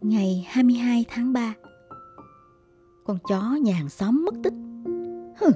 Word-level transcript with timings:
Ngày 0.00 0.46
22 0.48 1.04
tháng 1.08 1.32
3 1.32 1.54
Con 3.04 3.18
chó 3.28 3.58
nhà 3.62 3.74
hàng 3.74 3.88
xóm 3.88 4.24
mất 4.24 4.34
tích. 4.42 4.52
Hừ, 5.40 5.50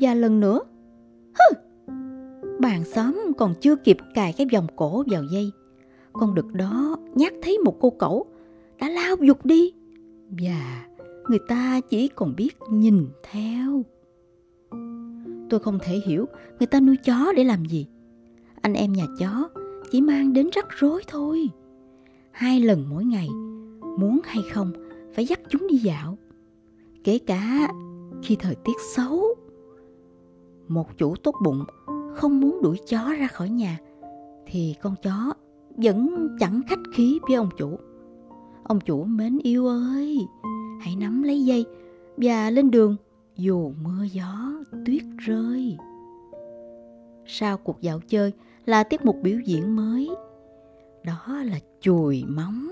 Và 0.00 0.14
lần 0.14 0.40
nữa. 0.40 0.60
Hừ 1.34 1.56
bàn 2.60 2.84
xóm 2.84 3.32
còn 3.38 3.54
chưa 3.60 3.76
kịp 3.76 3.96
cài 4.14 4.32
cái 4.32 4.46
vòng 4.52 4.66
cổ 4.76 5.04
vào 5.10 5.22
dây. 5.32 5.50
Con 6.12 6.34
đực 6.34 6.52
đó 6.52 6.96
nhát 7.14 7.32
thấy 7.42 7.58
một 7.58 7.76
cô 7.80 7.90
cẩu 7.90 8.26
Đã 8.78 8.88
lao 8.88 9.16
dục 9.20 9.46
đi. 9.46 9.72
Và 10.30 10.86
người 11.28 11.40
ta 11.48 11.80
chỉ 11.90 12.08
còn 12.08 12.36
biết 12.36 12.56
nhìn 12.70 13.08
theo. 13.30 13.84
Tôi 15.50 15.60
không 15.60 15.78
thể 15.82 16.00
hiểu 16.06 16.26
người 16.58 16.66
ta 16.66 16.80
nuôi 16.80 16.96
chó 16.96 17.32
để 17.36 17.44
làm 17.44 17.64
gì. 17.64 17.86
Anh 18.60 18.74
em 18.74 18.92
nhà 18.92 19.06
chó 19.18 19.48
chỉ 19.90 20.00
mang 20.00 20.32
đến 20.32 20.50
rắc 20.52 20.66
rối 20.68 21.02
thôi 21.06 21.48
hai 22.34 22.60
lần 22.60 22.86
mỗi 22.88 23.04
ngày. 23.04 23.28
Muốn 23.98 24.20
hay 24.24 24.42
không, 24.52 24.72
phải 25.14 25.26
dắt 25.26 25.40
chúng 25.48 25.66
đi 25.68 25.76
dạo. 25.76 26.18
Kể 27.04 27.18
cả 27.18 27.68
khi 28.22 28.36
thời 28.36 28.54
tiết 28.54 28.76
xấu, 28.96 29.24
một 30.68 30.98
chủ 30.98 31.16
tốt 31.16 31.34
bụng 31.44 31.64
không 32.14 32.40
muốn 32.40 32.62
đuổi 32.62 32.76
chó 32.88 33.14
ra 33.18 33.26
khỏi 33.26 33.48
nhà, 33.48 33.78
thì 34.46 34.74
con 34.82 34.94
chó 35.02 35.32
vẫn 35.76 36.28
chẳng 36.40 36.60
khách 36.68 36.78
khí 36.94 37.18
với 37.28 37.36
ông 37.36 37.48
chủ. 37.56 37.78
Ông 38.64 38.80
chủ 38.80 39.04
mến 39.04 39.38
yêu 39.42 39.66
ơi, 39.66 40.18
hãy 40.80 40.96
nắm 40.96 41.22
lấy 41.22 41.44
dây 41.44 41.64
và 42.16 42.50
lên 42.50 42.70
đường 42.70 42.96
dù 43.36 43.72
mưa 43.82 44.04
gió 44.12 44.52
tuyết 44.86 45.02
rơi. 45.18 45.76
Sau 47.26 47.56
cuộc 47.56 47.80
dạo 47.80 48.00
chơi 48.08 48.32
là 48.66 48.84
tiết 48.84 49.04
mục 49.04 49.16
biểu 49.22 49.38
diễn 49.46 49.76
mới 49.76 50.10
đó 51.04 51.42
là 51.44 51.58
chùi 51.80 52.24
móng. 52.28 52.68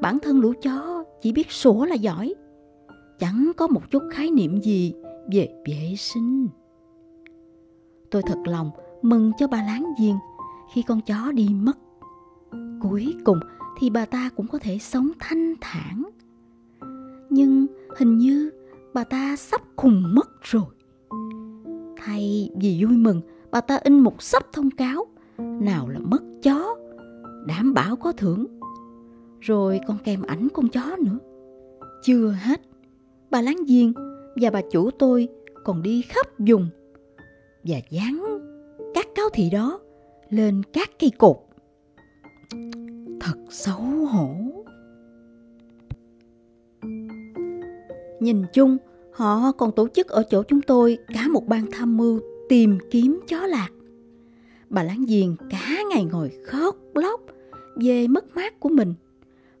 Bản 0.00 0.18
thân 0.22 0.40
lũ 0.40 0.52
chó 0.62 1.04
chỉ 1.22 1.32
biết 1.32 1.50
sủa 1.50 1.84
là 1.84 1.94
giỏi. 1.94 2.34
Chẳng 3.18 3.52
có 3.56 3.66
một 3.66 3.90
chút 3.90 4.02
khái 4.12 4.30
niệm 4.30 4.60
gì 4.60 4.94
về 5.32 5.48
vệ 5.66 5.94
sinh. 5.96 6.48
Tôi 8.10 8.22
thật 8.26 8.38
lòng 8.46 8.70
mừng 9.02 9.32
cho 9.38 9.46
bà 9.46 9.62
láng 9.62 9.86
giềng 10.00 10.16
khi 10.74 10.82
con 10.82 11.00
chó 11.00 11.32
đi 11.32 11.48
mất. 11.48 11.78
Cuối 12.80 13.14
cùng 13.24 13.38
thì 13.78 13.90
bà 13.90 14.04
ta 14.04 14.30
cũng 14.36 14.48
có 14.48 14.58
thể 14.58 14.78
sống 14.78 15.10
thanh 15.20 15.54
thản. 15.60 16.02
Nhưng 17.30 17.66
hình 17.98 18.18
như 18.18 18.50
bà 18.94 19.04
ta 19.04 19.36
sắp 19.36 19.60
khùng 19.76 20.14
mất 20.14 20.30
rồi. 20.42 20.64
Thay 21.96 22.50
vì 22.60 22.84
vui 22.84 22.96
mừng, 22.96 23.20
bà 23.50 23.60
ta 23.60 23.76
in 23.76 24.00
một 24.00 24.22
sắp 24.22 24.42
thông 24.52 24.70
cáo, 24.70 25.06
nào 25.38 25.88
là 25.88 25.98
mất 25.98 26.22
đảm 27.46 27.74
bảo 27.74 27.96
có 27.96 28.12
thưởng. 28.12 28.46
Rồi 29.40 29.80
còn 29.86 29.98
kèm 30.04 30.22
ảnh 30.22 30.48
con 30.54 30.68
chó 30.68 30.96
nữa. 31.04 31.18
Chưa 32.02 32.28
hết, 32.28 32.60
bà 33.30 33.42
láng 33.42 33.64
giềng 33.68 33.92
và 34.36 34.50
bà 34.50 34.60
chủ 34.70 34.90
tôi 34.90 35.28
còn 35.64 35.82
đi 35.82 36.02
khắp 36.02 36.26
vùng 36.38 36.68
và 37.64 37.76
dán 37.90 38.24
các 38.94 39.06
cáo 39.14 39.28
thị 39.32 39.50
đó 39.50 39.80
lên 40.30 40.62
các 40.72 40.90
cây 40.98 41.10
cột. 41.18 41.36
Thật 43.20 43.36
xấu 43.50 43.80
hổ. 43.82 44.34
Nhìn 48.20 48.42
chung, 48.52 48.76
họ 49.12 49.52
còn 49.52 49.72
tổ 49.72 49.88
chức 49.88 50.08
ở 50.08 50.22
chỗ 50.30 50.42
chúng 50.42 50.62
tôi 50.62 50.98
cả 51.14 51.28
một 51.28 51.46
ban 51.48 51.70
tham 51.72 51.96
mưu 51.96 52.20
tìm 52.48 52.78
kiếm 52.90 53.20
chó 53.28 53.46
lạc 53.46 53.68
bà 54.72 54.82
láng 54.82 55.04
giềng 55.08 55.36
cả 55.50 55.82
ngày 55.90 56.04
ngồi 56.04 56.30
khóc 56.44 56.76
lóc 56.94 57.20
về 57.76 58.06
mất 58.06 58.36
mát 58.36 58.60
của 58.60 58.68
mình. 58.68 58.94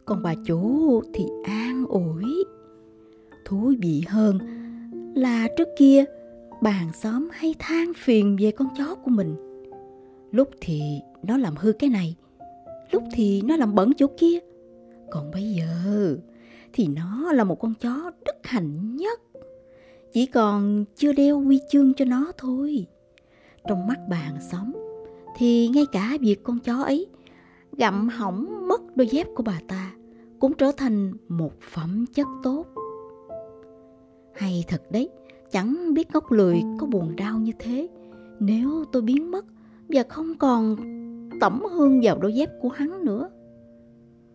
Còn 0.04 0.22
bà 0.22 0.34
chủ 0.46 1.02
thì 1.14 1.24
an 1.44 1.86
ủi. 1.88 2.24
Thú 3.44 3.72
vị 3.80 4.04
hơn 4.08 4.38
là 5.14 5.48
trước 5.56 5.68
kia 5.78 6.04
bà 6.62 6.70
hàng 6.70 6.92
xóm 6.92 7.28
hay 7.32 7.54
than 7.58 7.92
phiền 7.96 8.36
về 8.40 8.50
con 8.50 8.68
chó 8.78 8.94
của 8.94 9.10
mình. 9.10 9.36
Lúc 10.30 10.48
thì 10.60 10.82
nó 11.22 11.36
làm 11.36 11.56
hư 11.56 11.72
cái 11.72 11.90
này, 11.90 12.16
lúc 12.90 13.02
thì 13.12 13.42
nó 13.42 13.56
làm 13.56 13.74
bẩn 13.74 13.92
chỗ 13.96 14.06
kia. 14.16 14.38
Còn 15.10 15.30
bây 15.30 15.42
giờ 15.42 16.16
thì 16.72 16.86
nó 16.86 17.32
là 17.32 17.44
một 17.44 17.60
con 17.60 17.74
chó 17.80 18.10
đức 18.24 18.36
hạnh 18.42 18.96
nhất. 18.96 19.20
Chỉ 20.12 20.26
còn 20.26 20.84
chưa 20.96 21.12
đeo 21.12 21.40
huy 21.40 21.60
chương 21.70 21.94
cho 21.94 22.04
nó 22.04 22.32
thôi. 22.38 22.86
Trong 23.68 23.86
mắt 23.86 23.98
bà 24.08 24.16
hàng 24.16 24.40
xóm 24.50 24.72
thì 25.42 25.68
ngay 25.68 25.86
cả 25.92 26.16
việc 26.20 26.42
con 26.42 26.58
chó 26.58 26.82
ấy 26.82 27.06
gặm 27.76 28.08
hỏng 28.08 28.68
mất 28.68 28.96
đôi 28.96 29.06
dép 29.06 29.26
của 29.34 29.42
bà 29.42 29.60
ta 29.68 29.92
cũng 30.38 30.54
trở 30.54 30.72
thành 30.76 31.12
một 31.28 31.52
phẩm 31.60 32.04
chất 32.14 32.26
tốt. 32.42 32.66
Hay 34.34 34.64
thật 34.68 34.82
đấy, 34.90 35.08
chẳng 35.50 35.94
biết 35.94 36.08
ngốc 36.12 36.32
lười 36.32 36.62
có 36.78 36.86
buồn 36.86 37.16
đau 37.16 37.38
như 37.38 37.52
thế. 37.58 37.88
Nếu 38.40 38.84
tôi 38.92 39.02
biến 39.02 39.30
mất 39.30 39.44
và 39.88 40.02
không 40.08 40.34
còn 40.38 40.76
tẩm 41.40 41.62
hương 41.72 42.00
vào 42.02 42.18
đôi 42.18 42.34
dép 42.34 42.50
của 42.60 42.68
hắn 42.68 43.04
nữa, 43.04 43.30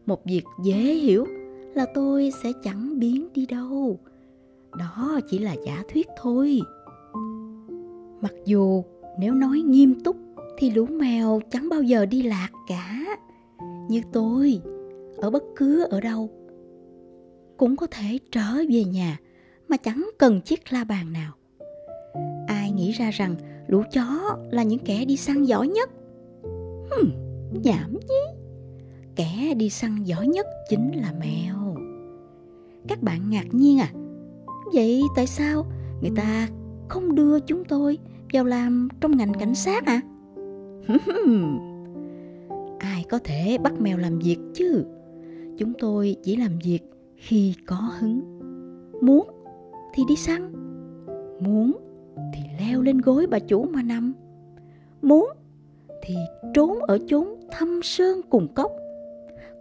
một 0.06 0.26
việc 0.26 0.44
dễ 0.64 0.80
hiểu 0.80 1.26
là 1.74 1.86
tôi 1.94 2.32
sẽ 2.44 2.52
chẳng 2.64 3.00
biến 3.00 3.28
đi 3.34 3.46
đâu. 3.46 4.00
Đó 4.78 5.20
chỉ 5.30 5.40
là 5.40 5.56
giả 5.66 5.84
thuyết 5.94 6.08
thôi. 6.22 6.62
Mặc 8.22 8.34
dù 8.46 8.84
nếu 9.20 9.34
nói 9.34 9.60
nghiêm 9.60 10.00
túc 10.04 10.16
thì 10.58 10.70
lũ 10.70 10.86
mèo 10.86 11.42
chẳng 11.52 11.70
bao 11.70 11.82
giờ 11.82 12.06
đi 12.06 12.24
lạc 12.24 12.50
cả. 12.68 13.06
Như 13.90 14.02
tôi 14.14 14.62
ở 15.18 15.30
bất 15.30 15.44
cứ 15.56 15.84
ở 15.84 16.02
đâu 16.02 16.30
cũng 17.58 17.76
có 17.76 17.88
thể 17.92 18.20
trở 18.32 18.54
về 18.72 18.84
nhà 18.84 19.20
mà 19.68 19.78
chẳng 19.78 20.10
cần 20.18 20.42
chiếc 20.42 20.74
la 20.74 20.84
bàn 20.84 21.14
nào. 21.14 21.34
Ai 22.48 22.72
nghĩ 22.72 22.92
ra 22.92 23.12
rằng 23.12 23.36
lũ 23.68 23.84
chó 23.94 24.38
là 24.52 24.64
những 24.64 24.80
kẻ 24.80 25.06
đi 25.06 25.18
săn 25.18 25.44
giỏi 25.44 25.68
nhất? 25.68 25.90
Hmm, 26.92 27.10
nhảm 27.64 27.94
nhí. 27.94 28.40
Kẻ 29.16 29.54
đi 29.58 29.70
săn 29.70 30.04
giỏi 30.04 30.28
nhất 30.28 30.46
chính 30.70 30.92
là 30.92 31.14
mèo. 31.20 31.76
Các 32.88 33.02
bạn 33.02 33.30
ngạc 33.30 33.46
nhiên 33.52 33.80
à? 33.80 33.92
Vậy 34.74 35.02
tại 35.16 35.28
sao 35.28 35.66
người 36.02 36.12
ta 36.16 36.48
không 36.88 37.16
đưa 37.16 37.40
chúng 37.40 37.64
tôi 37.66 37.98
vào 38.34 38.46
làm 38.46 38.88
trong 39.02 39.18
ngành 39.18 39.34
cảnh 39.34 39.56
sát 39.56 39.86
à? 39.86 40.02
ai 42.80 43.06
có 43.10 43.20
thể 43.24 43.58
bắt 43.64 43.82
mèo 43.82 43.98
làm 43.98 44.20
việc 44.20 44.38
chứ? 44.54 44.86
Chúng 45.58 45.74
tôi 45.80 46.16
chỉ 46.24 46.36
làm 46.36 46.60
việc 46.64 46.80
khi 47.16 47.54
có 47.66 47.76
hứng. 48.00 48.22
Muốn 49.02 49.28
thì 49.94 50.04
đi 50.08 50.16
săn. 50.16 50.52
Muốn 51.40 51.78
thì 52.34 52.42
leo 52.60 52.82
lên 52.82 52.98
gối 52.98 53.28
bà 53.28 53.40
chủ 53.40 53.64
mà 53.64 53.84
nằm. 53.84 54.14
Muốn 55.02 55.30
thì 56.04 56.16
trốn 56.54 56.80
ở 56.80 57.00
chốn 57.08 57.28
thâm 57.52 57.80
sơn 57.84 58.22
cùng 58.30 58.48
cốc. 58.48 58.72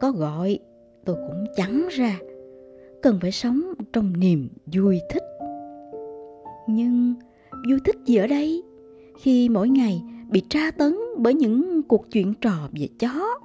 Có 0.01 0.11
gọi, 0.11 0.59
tôi 1.05 1.17
cũng 1.17 1.45
chẳng 1.57 1.89
ra. 1.91 2.19
Cần 3.03 3.19
phải 3.21 3.33
sống 3.33 3.63
trong 3.93 4.21
niềm 4.21 4.49
vui 4.73 5.01
thích. 5.11 5.23
Nhưng 6.69 7.15
vui 7.71 7.81
thích 7.85 7.97
gì 8.07 8.17
ở 8.17 8.27
đây? 8.27 8.63
Khi 9.19 9.49
mỗi 9.49 9.69
ngày 9.69 10.03
bị 10.31 10.43
tra 10.49 10.71
tấn 10.71 10.97
bởi 11.19 11.35
những 11.35 11.83
cuộc 11.83 12.11
chuyện 12.13 12.35
trò 12.35 12.69
về 12.73 12.89
chó. 12.99 13.39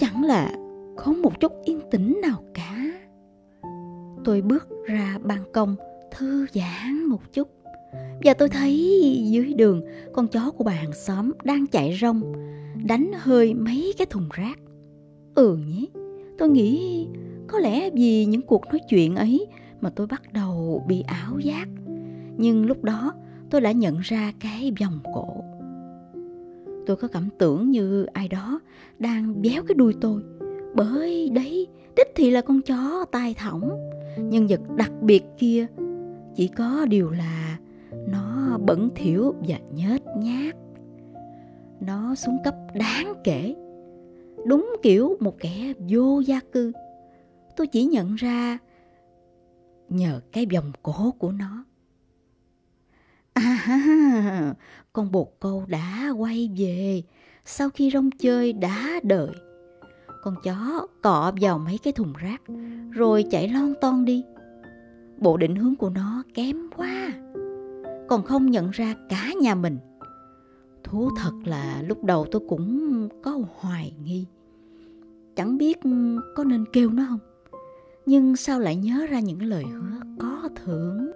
Chẳng 0.00 0.24
là 0.24 0.52
không 0.96 1.22
một 1.22 1.40
chút 1.40 1.52
yên 1.64 1.80
tĩnh 1.90 2.18
nào 2.22 2.42
cả. 2.54 2.92
Tôi 4.24 4.42
bước 4.42 4.68
ra 4.86 5.18
ban 5.22 5.52
công, 5.52 5.76
thư 6.10 6.46
giãn 6.54 7.04
một 7.04 7.32
chút. 7.32 7.48
Và 8.24 8.34
tôi 8.34 8.48
thấy 8.48 8.76
dưới 9.30 9.54
đường, 9.54 9.82
con 10.12 10.28
chó 10.28 10.50
của 10.50 10.64
bà 10.64 10.72
hàng 10.72 10.92
xóm 10.92 11.32
đang 11.44 11.66
chạy 11.66 11.98
rong, 12.00 12.32
đánh 12.84 13.10
hơi 13.16 13.54
mấy 13.54 13.94
cái 13.98 14.06
thùng 14.06 14.28
rác. 14.32 14.58
Ừ 15.34 15.56
nhé 15.56 15.86
tôi 16.38 16.48
nghĩ 16.48 17.06
có 17.48 17.58
lẽ 17.58 17.90
vì 17.90 18.24
những 18.24 18.42
cuộc 18.42 18.66
nói 18.66 18.80
chuyện 18.88 19.16
ấy 19.16 19.46
mà 19.80 19.90
tôi 19.90 20.06
bắt 20.06 20.22
đầu 20.32 20.84
bị 20.88 21.00
ảo 21.00 21.38
giác. 21.38 21.68
Nhưng 22.36 22.66
lúc 22.66 22.84
đó 22.84 23.14
tôi 23.50 23.60
đã 23.60 23.72
nhận 23.72 23.98
ra 23.98 24.32
cái 24.40 24.72
vòng 24.80 24.98
cổ 25.14 25.44
tôi 26.86 26.96
có 26.96 27.08
cảm 27.08 27.28
tưởng 27.38 27.70
như 27.70 28.04
ai 28.04 28.28
đó 28.28 28.60
đang 28.98 29.42
béo 29.42 29.62
cái 29.68 29.74
đuôi 29.74 29.94
tôi. 30.00 30.22
Bởi 30.74 31.30
đấy, 31.34 31.66
đích 31.96 32.08
thì 32.14 32.30
là 32.30 32.40
con 32.40 32.62
chó 32.62 33.04
tai 33.12 33.34
thỏng. 33.34 33.90
Nhân 34.18 34.46
vật 34.46 34.60
đặc 34.76 34.92
biệt 35.02 35.24
kia 35.38 35.66
chỉ 36.34 36.48
có 36.48 36.86
điều 36.88 37.10
là 37.10 37.58
nó 38.08 38.58
bẩn 38.58 38.90
thỉu 38.94 39.34
và 39.48 39.58
nhếch 39.74 40.02
nhác. 40.16 40.56
Nó 41.80 42.14
xuống 42.14 42.36
cấp 42.44 42.54
đáng 42.74 43.14
kể. 43.24 43.54
Đúng 44.46 44.76
kiểu 44.82 45.16
một 45.20 45.38
kẻ 45.38 45.72
vô 45.88 46.20
gia 46.20 46.40
cư. 46.52 46.72
Tôi 47.56 47.66
chỉ 47.66 47.84
nhận 47.84 48.14
ra 48.14 48.58
nhờ 49.88 50.20
cái 50.32 50.46
vòng 50.54 50.72
cổ 50.82 51.10
của 51.18 51.32
nó. 51.32 51.64
À, 53.34 54.54
con 54.92 55.12
bồ 55.12 55.32
câu 55.40 55.64
đã 55.68 56.10
quay 56.16 56.50
về 56.56 57.02
sau 57.44 57.70
khi 57.70 57.90
rong 57.90 58.10
chơi 58.10 58.52
đã 58.52 59.00
đợi. 59.02 59.30
Con 60.22 60.34
chó 60.44 60.86
cọ 61.02 61.32
vào 61.40 61.58
mấy 61.58 61.78
cái 61.78 61.92
thùng 61.92 62.12
rác 62.12 62.42
rồi 62.90 63.24
chạy 63.30 63.48
lon 63.48 63.74
ton 63.80 64.04
đi. 64.04 64.24
Bộ 65.18 65.36
định 65.36 65.56
hướng 65.56 65.76
của 65.76 65.90
nó 65.90 66.22
kém 66.34 66.56
quá. 66.76 67.12
Còn 68.08 68.22
không 68.22 68.50
nhận 68.50 68.70
ra 68.70 68.94
cả 69.08 69.30
nhà 69.40 69.54
mình. 69.54 69.78
Thú 70.84 71.10
thật 71.16 71.32
là 71.44 71.82
lúc 71.82 72.04
đầu 72.04 72.26
tôi 72.30 72.42
cũng 72.48 73.08
có 73.22 73.40
hoài 73.56 73.92
nghi. 74.04 74.26
Chẳng 75.36 75.58
biết 75.58 75.78
có 76.36 76.44
nên 76.44 76.64
kêu 76.72 76.90
nó 76.90 77.06
không. 77.08 77.18
Nhưng 78.06 78.36
sao 78.36 78.60
lại 78.60 78.76
nhớ 78.76 79.06
ra 79.10 79.20
những 79.20 79.42
lời 79.42 79.64
hứa 79.64 80.00
có 80.18 80.48
thưởng. 80.56 81.10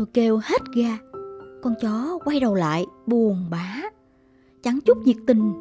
Tôi 0.00 0.06
kêu 0.14 0.40
hết 0.42 0.62
ga. 0.74 0.98
Con 1.62 1.74
chó 1.80 2.18
quay 2.24 2.40
đầu 2.40 2.54
lại 2.54 2.86
buồn 3.06 3.46
bã. 3.50 3.82
Chẳng 4.62 4.78
chút 4.84 4.98
nhiệt 5.04 5.16
tình. 5.26 5.52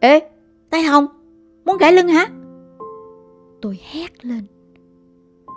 Ê, 0.00 0.30
tay 0.70 0.82
hồng, 0.82 1.06
muốn 1.64 1.76
gãy 1.76 1.92
lưng 1.92 2.08
hả? 2.08 2.28
Tôi 3.62 3.78
hét 3.90 4.24
lên. 4.24 4.44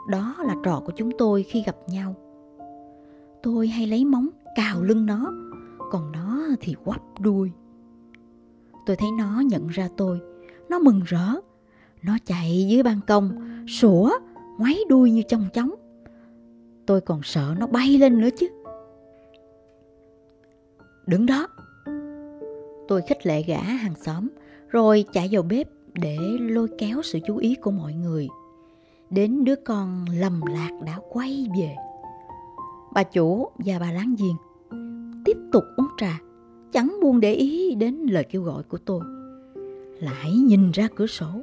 Đó 0.09 0.35
là 0.39 0.55
trò 0.63 0.81
của 0.85 0.91
chúng 0.95 1.11
tôi 1.17 1.43
khi 1.43 1.63
gặp 1.65 1.75
nhau. 1.87 2.15
Tôi 3.43 3.67
hay 3.67 3.87
lấy 3.87 4.05
móng 4.05 4.29
cào 4.55 4.83
lưng 4.83 5.05
nó, 5.05 5.33
còn 5.91 6.11
nó 6.11 6.41
thì 6.61 6.75
quắp 6.85 7.01
đuôi. 7.19 7.51
Tôi 8.85 8.95
thấy 8.95 9.09
nó 9.17 9.41
nhận 9.45 9.67
ra 9.67 9.89
tôi, 9.97 10.19
nó 10.69 10.79
mừng 10.79 11.01
rỡ. 11.05 11.27
Nó 12.03 12.17
chạy 12.25 12.67
dưới 12.69 12.83
ban 12.83 12.99
công, 13.07 13.31
sủa, 13.67 14.11
ngoáy 14.57 14.79
đuôi 14.89 15.11
như 15.11 15.21
trong 15.27 15.45
chóng. 15.53 15.75
Tôi 16.89 17.01
còn 17.01 17.23
sợ 17.23 17.55
nó 17.59 17.67
bay 17.67 17.97
lên 17.97 18.19
nữa 18.19 18.29
chứ. 18.37 18.47
Đứng 21.07 21.25
đó. 21.25 21.47
Tôi 22.87 23.01
khích 23.01 23.25
lệ 23.25 23.41
gã 23.41 23.61
hàng 23.61 23.95
xóm, 23.95 24.27
rồi 24.69 25.05
chạy 25.13 25.29
vào 25.31 25.43
bếp 25.43 25.67
để 25.93 26.17
lôi 26.39 26.67
kéo 26.77 27.01
sự 27.03 27.19
chú 27.27 27.37
ý 27.37 27.55
của 27.55 27.71
mọi 27.71 27.93
người. 27.93 28.27
Đến 29.09 29.43
đứa 29.43 29.55
con 29.55 30.05
lầm 30.19 30.41
lạc 30.53 30.69
đã 30.85 30.99
quay 31.09 31.47
về. 31.59 31.75
Bà 32.93 33.03
chủ 33.03 33.49
và 33.57 33.79
bà 33.79 33.91
láng 33.91 34.15
giềng 34.19 34.37
tiếp 35.25 35.37
tục 35.51 35.63
uống 35.77 35.87
trà, 35.97 36.19
chẳng 36.71 36.97
buông 37.01 37.19
để 37.19 37.33
ý 37.33 37.75
đến 37.75 37.95
lời 37.95 38.23
kêu 38.23 38.41
gọi 38.43 38.63
của 38.63 38.77
tôi. 38.77 39.01
Lại 39.99 40.31
nhìn 40.31 40.71
ra 40.71 40.87
cửa 40.95 41.07
sổ. 41.07 41.41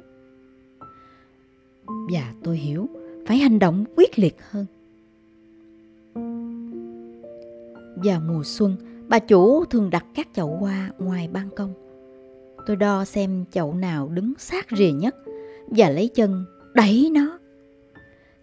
Và 1.85 2.33
tôi 2.43 2.57
hiểu 2.57 2.89
phải 3.27 3.37
hành 3.37 3.59
động 3.59 3.85
quyết 3.95 4.19
liệt 4.19 4.35
hơn. 4.49 4.65
Vào 8.03 8.21
mùa 8.27 8.43
xuân, 8.43 8.75
bà 9.07 9.19
chủ 9.19 9.65
thường 9.65 9.89
đặt 9.89 10.05
các 10.15 10.27
chậu 10.33 10.57
hoa 10.57 10.91
ngoài 10.99 11.29
ban 11.33 11.49
công. 11.55 11.73
Tôi 12.65 12.75
đo 12.75 13.05
xem 13.05 13.45
chậu 13.51 13.73
nào 13.73 14.09
đứng 14.09 14.33
sát 14.37 14.67
rìa 14.77 14.91
nhất 14.91 15.15
và 15.67 15.89
lấy 15.89 16.07
chân 16.07 16.45
đẩy 16.73 17.09
nó. 17.13 17.39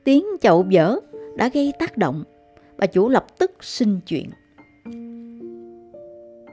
Tiếng 0.04 0.26
chậu 0.40 0.66
vỡ 0.72 1.00
đã 1.36 1.48
gây 1.48 1.72
tác 1.78 1.96
động. 1.96 2.24
Bà 2.78 2.86
chủ 2.86 3.08
lập 3.08 3.26
tức 3.38 3.50
xin 3.60 4.00
chuyện. 4.06 4.30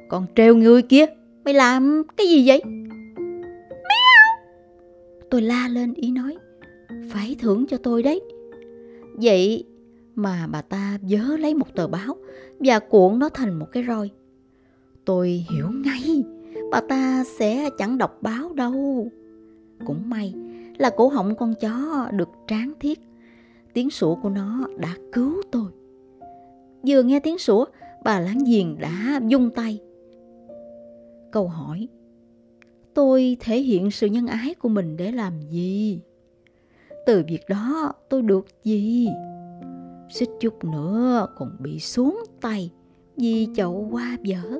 Con 0.09 0.25
treo 0.35 0.55
người 0.55 0.81
kia, 0.81 1.05
mày 1.45 1.53
làm 1.53 2.03
cái 2.17 2.27
gì 2.27 2.47
vậy? 2.47 2.61
Mèo! 3.67 4.51
Tôi 5.29 5.41
la 5.41 5.67
lên 5.67 5.93
ý 5.93 6.11
nói, 6.11 6.37
phải 7.09 7.35
thưởng 7.39 7.65
cho 7.69 7.77
tôi 7.77 8.03
đấy. 8.03 8.21
Vậy 9.21 9.63
mà 10.15 10.47
bà 10.47 10.61
ta 10.61 10.97
dớ 11.03 11.37
lấy 11.37 11.53
một 11.53 11.75
tờ 11.75 11.87
báo 11.87 12.15
và 12.59 12.79
cuộn 12.79 13.19
nó 13.19 13.29
thành 13.29 13.59
một 13.59 13.67
cái 13.71 13.83
roi. 13.87 14.09
Tôi 15.05 15.45
hiểu 15.49 15.67
ngay, 15.85 16.23
bà 16.71 16.81
ta 16.89 17.23
sẽ 17.39 17.69
chẳng 17.77 17.97
đọc 17.97 18.17
báo 18.21 18.53
đâu. 18.53 19.07
Cũng 19.85 20.09
may 20.09 20.33
là 20.77 20.89
cổ 20.89 21.07
họng 21.07 21.35
con 21.35 21.53
chó 21.61 22.09
được 22.11 22.29
tráng 22.47 22.71
thiết. 22.79 22.99
Tiếng 23.73 23.89
sủa 23.89 24.15
của 24.15 24.29
nó 24.29 24.67
đã 24.77 24.95
cứu 25.11 25.41
tôi. 25.51 25.71
Vừa 26.87 27.03
nghe 27.03 27.19
tiếng 27.19 27.37
sủa, 27.37 27.65
bà 28.03 28.19
láng 28.19 28.39
giềng 28.47 28.77
đã 28.79 29.21
dung 29.27 29.49
tay. 29.49 29.79
Câu 31.31 31.47
hỏi, 31.47 31.87
tôi 32.93 33.37
thể 33.39 33.59
hiện 33.59 33.91
sự 33.91 34.07
nhân 34.07 34.27
ái 34.27 34.53
của 34.53 34.69
mình 34.69 34.97
để 34.97 35.11
làm 35.11 35.33
gì? 35.49 35.99
Từ 37.05 37.23
việc 37.27 37.41
đó 37.49 37.93
tôi 38.09 38.21
được 38.21 38.45
gì? 38.63 39.07
Xích 40.11 40.29
chút 40.39 40.63
nữa 40.63 41.27
còn 41.37 41.55
bị 41.59 41.79
xuống 41.79 42.23
tay 42.41 42.71
vì 43.17 43.47
chậu 43.55 43.87
hoa 43.91 44.17
vỡ. 44.27 44.59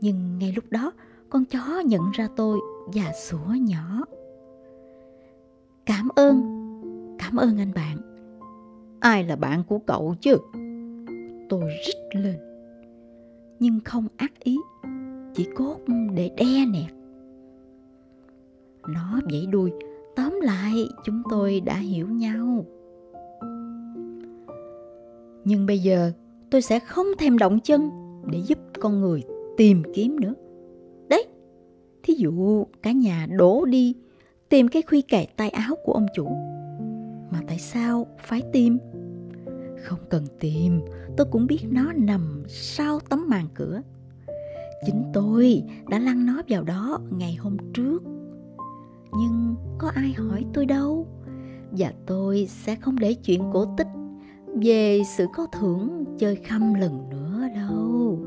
Nhưng 0.00 0.38
ngay 0.38 0.52
lúc 0.56 0.64
đó, 0.70 0.92
con 1.30 1.44
chó 1.44 1.80
nhận 1.86 2.10
ra 2.12 2.28
tôi 2.36 2.58
và 2.94 3.12
sủa 3.12 3.54
nhỏ. 3.60 4.04
Cảm 5.86 6.08
ơn, 6.16 6.42
cảm 7.18 7.36
ơn 7.36 7.58
anh 7.58 7.72
bạn. 7.74 7.96
Ai 9.00 9.24
là 9.24 9.36
bạn 9.36 9.62
của 9.68 9.78
cậu 9.78 10.14
chứ? 10.20 10.36
Tôi 11.48 11.70
rít 11.86 12.20
lên. 12.20 12.36
Nhưng 13.60 13.80
không 13.84 14.06
ác 14.16 14.32
ý, 14.40 14.56
chỉ 15.34 15.48
cốt 15.56 15.76
để 16.14 16.30
đe 16.36 16.66
nẹt. 16.72 16.92
Nó 18.88 19.20
vẫy 19.30 19.46
đuôi, 19.46 19.70
tóm 20.16 20.40
lại 20.42 20.88
chúng 21.04 21.22
tôi 21.30 21.60
đã 21.60 21.76
hiểu 21.76 22.08
nhau. 22.08 22.64
Nhưng 25.48 25.66
bây 25.66 25.78
giờ 25.78 26.12
tôi 26.50 26.62
sẽ 26.62 26.78
không 26.78 27.06
thèm 27.18 27.38
động 27.38 27.60
chân 27.60 27.90
để 28.30 28.38
giúp 28.46 28.58
con 28.80 29.00
người 29.00 29.22
tìm 29.56 29.82
kiếm 29.94 30.20
nữa. 30.20 30.34
Đấy, 31.08 31.24
thí 32.02 32.14
dụ 32.14 32.64
cả 32.82 32.92
nhà 32.92 33.26
đổ 33.30 33.64
đi 33.64 33.94
tìm 34.48 34.68
cái 34.68 34.82
khuy 34.82 35.02
kẹt 35.02 35.36
tay 35.36 35.50
áo 35.50 35.74
của 35.84 35.92
ông 35.92 36.06
chủ. 36.14 36.28
Mà 37.30 37.40
tại 37.48 37.58
sao 37.58 38.06
phải 38.18 38.42
tìm? 38.52 38.78
Không 39.82 39.98
cần 40.10 40.24
tìm, 40.40 40.80
tôi 41.16 41.26
cũng 41.30 41.46
biết 41.46 41.60
nó 41.70 41.92
nằm 41.92 42.42
sau 42.48 43.00
tấm 43.10 43.28
màn 43.28 43.46
cửa. 43.54 43.82
Chính 44.86 45.04
tôi 45.12 45.62
đã 45.88 45.98
lăn 45.98 46.26
nó 46.26 46.42
vào 46.48 46.62
đó 46.62 47.00
ngày 47.10 47.34
hôm 47.34 47.56
trước. 47.74 48.02
Nhưng 49.18 49.54
có 49.78 49.90
ai 49.94 50.12
hỏi 50.12 50.44
tôi 50.54 50.66
đâu. 50.66 51.06
Và 51.70 51.92
tôi 52.06 52.46
sẽ 52.50 52.74
không 52.74 52.98
để 52.98 53.14
chuyện 53.14 53.42
cổ 53.52 53.66
tích 53.76 53.88
về 54.62 55.02
sự 55.16 55.26
có 55.32 55.46
thưởng 55.52 56.04
chơi 56.18 56.36
khăm 56.36 56.74
lần 56.74 57.08
nữa 57.10 57.48
đâu. 57.54 58.18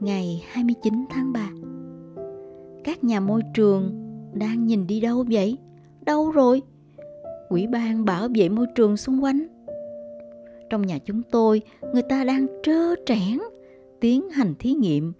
Ngày 0.00 0.44
29 0.50 1.04
tháng 1.10 1.32
3 1.32 1.50
Các 2.84 3.04
nhà 3.04 3.20
môi 3.20 3.42
trường 3.54 3.90
đang 4.34 4.66
nhìn 4.66 4.86
đi 4.86 5.00
đâu 5.00 5.24
vậy? 5.30 5.58
Đâu 6.00 6.30
rồi? 6.30 6.62
quỹ 7.48 7.66
ban 7.66 8.04
bảo 8.04 8.28
vệ 8.34 8.48
môi 8.48 8.66
trường 8.74 8.96
xung 8.96 9.24
quanh. 9.24 9.46
Trong 10.70 10.86
nhà 10.86 10.98
chúng 10.98 11.22
tôi, 11.30 11.62
người 11.92 12.02
ta 12.02 12.24
đang 12.24 12.46
trơ 12.62 12.94
trẽn 13.06 13.38
tiến 14.00 14.30
hành 14.30 14.54
thí 14.58 14.72
nghiệm 14.72 15.12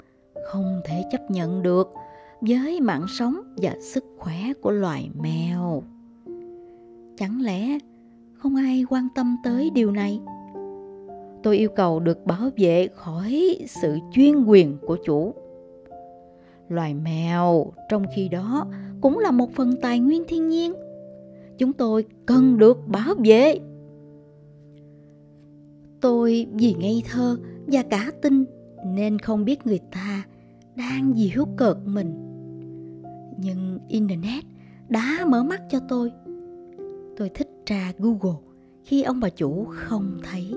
không 0.53 0.81
thể 0.85 1.05
chấp 1.13 1.31
nhận 1.31 1.63
được 1.63 1.93
với 2.41 2.81
mạng 2.81 3.07
sống 3.09 3.37
và 3.57 3.77
sức 3.81 4.05
khỏe 4.19 4.53
của 4.63 4.71
loài 4.71 5.11
mèo 5.23 5.83
chẳng 7.17 7.41
lẽ 7.41 7.79
không 8.35 8.57
ai 8.57 8.85
quan 8.91 9.09
tâm 9.15 9.37
tới 9.45 9.71
điều 9.75 9.91
này? 9.91 10.21
Tôi 11.43 11.57
yêu 11.57 11.69
cầu 11.77 12.01
được 12.01 12.27
bảo 12.27 12.51
vệ 12.57 12.89
khỏi 12.95 13.59
sự 13.67 13.99
chuyên 14.13 14.45
quyền 14.45 14.77
của 14.87 14.97
chủ. 15.05 15.35
Loài 16.69 16.95
mèo 16.95 17.73
trong 17.89 18.05
khi 18.15 18.29
đó 18.29 18.67
cũng 19.01 19.19
là 19.19 19.31
một 19.31 19.51
phần 19.53 19.75
tài 19.83 20.01
nguyên 20.01 20.25
thiên 20.29 20.49
nhiên. 20.49 20.73
Chúng 21.59 21.73
tôi 21.73 22.05
cần 22.27 22.59
được 22.59 22.89
bảo 22.89 23.15
vệ. 23.25 23.59
Tôi 26.01 26.47
vì 26.53 26.75
ngây 26.79 27.03
thơ 27.11 27.37
và 27.67 27.83
cả 27.83 28.11
tin 28.23 28.45
nên 28.87 29.19
không 29.19 29.45
biết 29.45 29.67
người 29.67 29.81
ta 29.93 30.25
đang 30.77 31.13
diễu 31.17 31.45
cợt 31.57 31.77
mình. 31.85 32.15
Nhưng 33.39 33.79
internet 33.89 34.45
đã 34.89 35.25
mở 35.29 35.43
mắt 35.43 35.63
cho 35.71 35.81
tôi 35.89 36.13
tôi 37.17 37.29
thích 37.29 37.49
tra 37.67 37.93
google 37.99 38.41
khi 38.85 39.03
ông 39.03 39.21
bà 39.21 39.29
chủ 39.29 39.67
không 39.71 40.19
thấy. 40.23 40.55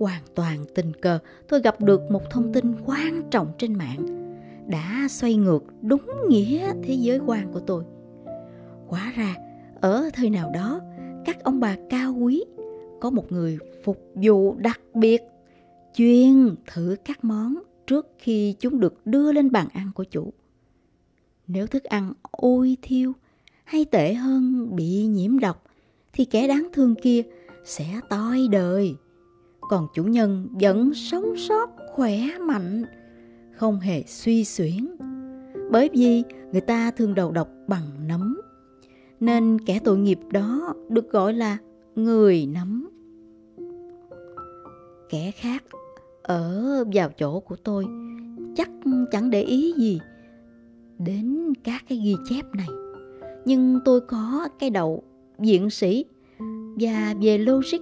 Hoàn 0.00 0.22
toàn 0.34 0.64
tình 0.74 0.92
cờ, 0.94 1.18
tôi 1.48 1.60
gặp 1.60 1.80
được 1.80 2.00
một 2.10 2.30
thông 2.30 2.52
tin 2.52 2.74
quan 2.86 3.22
trọng 3.30 3.52
trên 3.58 3.74
mạng 3.74 4.22
đã 4.66 5.06
xoay 5.10 5.34
ngược 5.34 5.64
đúng 5.82 6.10
nghĩa 6.28 6.72
thế 6.82 6.94
giới 6.94 7.18
quan 7.26 7.52
của 7.52 7.60
tôi. 7.60 7.84
Hóa 8.86 9.12
ra, 9.16 9.36
ở 9.80 10.10
thời 10.14 10.30
nào 10.30 10.50
đó, 10.54 10.80
các 11.24 11.44
ông 11.44 11.60
bà 11.60 11.76
cao 11.90 12.14
quý 12.20 12.44
có 13.00 13.10
một 13.10 13.32
người 13.32 13.58
phục 13.84 13.98
vụ 14.14 14.54
đặc 14.54 14.80
biệt, 14.94 15.22
chuyên 15.94 16.54
thử 16.66 16.96
các 17.04 17.24
món 17.24 17.54
trước 17.86 18.06
khi 18.18 18.54
chúng 18.58 18.80
được 18.80 19.06
đưa 19.06 19.32
lên 19.32 19.50
bàn 19.50 19.68
ăn 19.72 19.90
của 19.94 20.04
chủ. 20.04 20.32
Nếu 21.46 21.66
thức 21.66 21.84
ăn 21.84 22.12
ôi 22.30 22.76
thiêu 22.82 23.12
hay 23.72 23.84
tệ 23.84 24.14
hơn 24.14 24.76
bị 24.76 25.06
nhiễm 25.06 25.38
độc 25.38 25.64
thì 26.12 26.24
kẻ 26.24 26.48
đáng 26.48 26.68
thương 26.72 26.94
kia 26.94 27.22
sẽ 27.64 28.00
toi 28.10 28.48
đời 28.50 28.94
còn 29.60 29.86
chủ 29.94 30.04
nhân 30.04 30.48
vẫn 30.60 30.94
sống 30.94 31.36
sót 31.36 31.66
khỏe 31.92 32.18
mạnh, 32.40 32.84
không 33.52 33.80
hề 33.80 34.02
suy 34.06 34.44
xuyển. 34.44 34.96
Bởi 35.70 35.90
vì 35.92 36.22
người 36.52 36.60
ta 36.60 36.90
thường 36.90 37.14
đầu 37.14 37.30
độc 37.30 37.48
bằng 37.68 38.08
nấm, 38.08 38.40
nên 39.20 39.58
kẻ 39.66 39.80
tội 39.84 39.98
nghiệp 39.98 40.18
đó 40.32 40.74
được 40.88 41.10
gọi 41.10 41.32
là 41.34 41.58
người 41.94 42.46
nấm. 42.46 42.88
Kẻ 45.10 45.30
khác 45.30 45.64
ở 46.22 46.84
vào 46.94 47.10
chỗ 47.18 47.40
của 47.40 47.56
tôi 47.56 47.86
chắc 48.56 48.70
chẳng 49.10 49.30
để 49.30 49.42
ý 49.42 49.72
gì 49.78 50.00
đến 50.98 51.52
các 51.64 51.84
cái 51.88 51.98
ghi 52.04 52.14
chép 52.28 52.44
này. 52.54 52.81
Nhưng 53.44 53.80
tôi 53.84 54.00
có 54.00 54.48
cái 54.58 54.70
đầu 54.70 55.02
viện 55.38 55.70
sĩ 55.70 56.04
và 56.80 57.14
về 57.20 57.38
logic 57.38 57.78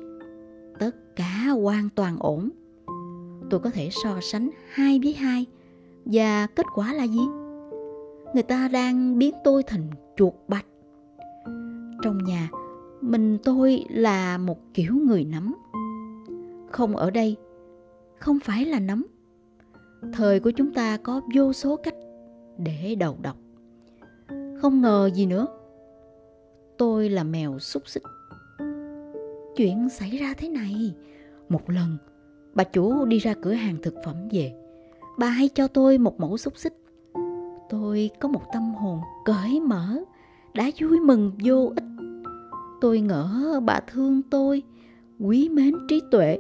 tất 0.79 1.17
cả 1.17 1.47
hoàn 1.63 1.89
toàn 1.95 2.17
ổn. 2.19 2.51
Tôi 3.51 3.61
có 3.61 3.71
thể 3.71 3.89
so 4.05 4.21
sánh 4.21 4.51
hai 4.73 5.01
với 5.03 5.13
hai 5.13 5.47
và 6.05 6.47
kết 6.47 6.67
quả 6.75 6.93
là 6.93 7.05
gì? 7.05 7.27
Người 8.35 8.43
ta 8.43 8.69
đang 8.69 9.19
biến 9.19 9.35
tôi 9.45 9.63
thành 9.63 9.91
chuột 10.17 10.35
bạch. 10.49 10.67
Trong 12.03 12.19
nhà, 12.25 12.51
mình 13.01 13.39
tôi 13.45 13.85
là 13.89 14.39
một 14.39 14.59
kiểu 14.75 14.95
người 14.95 15.25
nấm 15.25 15.55
Không 16.71 16.97
ở 16.97 17.11
đây, 17.11 17.37
không 18.19 18.39
phải 18.41 18.65
là 18.65 18.81
nấm 18.81 19.07
Thời 20.13 20.41
của 20.41 20.51
chúng 20.51 20.73
ta 20.73 20.97
có 20.97 21.21
vô 21.35 21.53
số 21.53 21.77
cách 21.77 21.95
để 22.59 22.95
đầu 22.95 23.17
độc. 23.23 23.37
Không 24.61 24.81
ngờ 24.81 25.11
gì 25.15 25.27
nữa. 25.27 25.47
Tôi 26.79 27.09
là 27.09 27.25
mèo 27.25 27.59
xúc 27.59 27.83
xích 27.89 28.03
chuyện 29.61 29.89
xảy 29.89 30.11
ra 30.11 30.35
thế 30.39 30.49
này. 30.49 30.95
Một 31.49 31.71
lần, 31.71 31.97
bà 32.55 32.65
chủ 32.65 33.05
đi 33.05 33.19
ra 33.19 33.35
cửa 33.43 33.53
hàng 33.53 33.77
thực 33.83 33.95
phẩm 34.05 34.17
về. 34.33 34.53
Bà 35.19 35.27
hay 35.27 35.49
cho 35.49 35.69
tôi 35.69 35.99
một 35.99 36.21
mẫu 36.21 36.37
xúc 36.37 36.53
xích. 36.57 36.75
Tôi 37.71 38.11
có 38.21 38.29
một 38.29 38.43
tâm 38.53 38.75
hồn 38.75 39.01
cởi 39.25 39.61
mở, 39.61 39.97
đã 40.55 40.71
vui 40.81 41.01
mừng 41.01 41.33
vô 41.45 41.73
ích. 41.77 41.85
Tôi 42.81 43.01
ngỡ 43.01 43.61
bà 43.65 43.81
thương 43.81 44.23
tôi, 44.31 44.63
quý 45.19 45.49
mến 45.49 45.75
trí 45.89 46.01
tuệ 46.11 46.39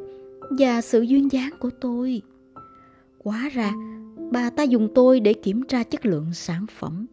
và 0.58 0.80
sự 0.80 1.00
duyên 1.00 1.32
dáng 1.32 1.50
của 1.60 1.70
tôi. 1.80 2.22
Quá 3.18 3.50
ra, 3.52 3.72
bà 4.30 4.50
ta 4.50 4.62
dùng 4.62 4.88
tôi 4.94 5.20
để 5.20 5.32
kiểm 5.32 5.62
tra 5.62 5.82
chất 5.82 6.06
lượng 6.06 6.26
sản 6.32 6.66
phẩm. 6.78 7.06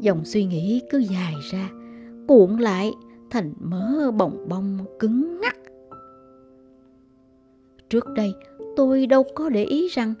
Dòng 0.00 0.24
suy 0.24 0.44
nghĩ 0.44 0.82
cứ 0.90 0.98
dài 0.98 1.34
ra, 1.52 1.68
cuộn 2.28 2.58
lại 2.58 2.92
thành 3.30 3.52
mớ 3.60 4.10
bồng 4.10 4.48
bông 4.48 4.78
cứng 4.98 5.40
ngắc. 5.40 5.56
Trước 7.88 8.04
đây, 8.14 8.32
tôi 8.76 9.06
đâu 9.06 9.24
có 9.34 9.48
để 9.48 9.64
ý 9.64 9.88
rằng 9.88 10.14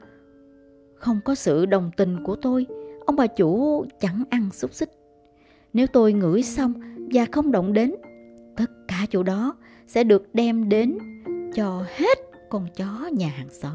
không 0.94 1.20
có 1.24 1.34
sự 1.34 1.66
đồng 1.66 1.90
tình 1.96 2.24
của 2.24 2.36
tôi, 2.36 2.66
ông 3.06 3.16
bà 3.16 3.26
chủ 3.26 3.84
chẳng 4.00 4.24
ăn 4.30 4.50
xúc 4.52 4.74
xích. 4.74 4.90
Nếu 5.72 5.86
tôi 5.86 6.12
ngửi 6.12 6.42
xong 6.42 6.72
và 7.12 7.26
không 7.32 7.52
động 7.52 7.72
đến, 7.72 7.94
tất 8.56 8.70
cả 8.88 9.06
chỗ 9.10 9.22
đó 9.22 9.56
sẽ 9.86 10.04
được 10.04 10.34
đem 10.34 10.68
đến 10.68 10.98
cho 11.54 11.84
hết 11.96 12.18
con 12.50 12.66
chó 12.76 13.08
nhà 13.12 13.28
hàng 13.28 13.50
xóm. 13.50 13.74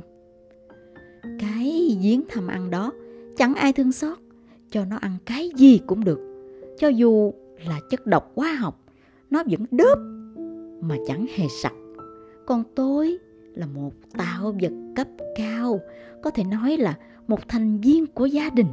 Cái 1.39 1.97
giếng 2.01 2.23
thầm 2.29 2.47
ăn 2.47 2.69
đó 2.69 2.91
chẳng 3.37 3.55
ai 3.55 3.73
thương 3.73 3.91
xót, 3.91 4.17
cho 4.73 4.85
nó 4.85 4.97
ăn 4.97 5.17
cái 5.25 5.49
gì 5.55 5.79
cũng 5.87 6.03
được, 6.03 6.19
cho 6.77 6.87
dù 6.87 7.33
là 7.65 7.79
chất 7.89 8.05
độc 8.05 8.31
hóa 8.35 8.53
học 8.53 8.79
nó 9.29 9.43
vẫn 9.49 9.65
đớp 9.71 9.95
mà 10.81 10.97
chẳng 11.07 11.25
hề 11.35 11.45
sạch. 11.61 11.75
Còn 12.45 12.63
tôi 12.75 13.17
là 13.55 13.65
một 13.65 13.91
tạo 14.17 14.55
vật 14.61 14.71
cấp 14.95 15.07
cao, 15.35 15.79
có 16.23 16.29
thể 16.29 16.43
nói 16.43 16.77
là 16.77 16.97
một 17.27 17.39
thành 17.47 17.81
viên 17.81 18.05
của 18.05 18.25
gia 18.25 18.49
đình. 18.49 18.67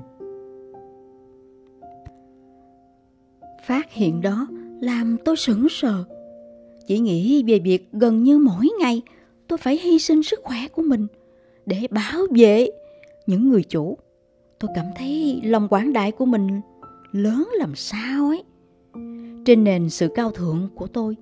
Phát 3.67 3.93
hiện 3.93 4.21
đó 4.21 4.47
làm 4.81 5.17
tôi 5.25 5.37
sững 5.37 5.67
sờ. 5.71 6.05
Chỉ 6.87 6.99
nghĩ 6.99 7.45
về 7.47 7.59
việc 7.59 7.89
gần 7.93 8.23
như 8.23 8.39
mỗi 8.39 8.69
ngày 8.81 9.03
tôi 9.49 9.59
phải 9.59 9.79
hy 9.79 9.99
sinh 9.99 10.23
sức 10.23 10.41
khỏe 10.43 10.59
của 10.73 10.83
mình 10.83 11.07
để 11.67 11.87
bảo 11.91 12.27
vệ 12.37 12.71
những 13.27 13.49
người 13.49 13.63
chủ. 13.63 13.99
Tôi 14.61 14.71
cảm 14.75 14.87
thấy 14.97 15.41
lòng 15.45 15.69
quảng 15.69 15.93
đại 15.93 16.13
của 16.13 16.27
mình 16.27 16.61
lớn 17.13 17.49
làm 17.53 17.75
sao 17.75 18.29
ấy. 18.29 18.45
Trên 19.45 19.65
nền 19.65 19.91
sự 19.91 20.09
cao 20.15 20.31
thượng 20.31 20.69
của 20.75 20.87
tôi, 20.87 21.17